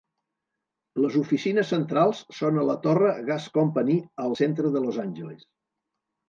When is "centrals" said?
1.73-2.21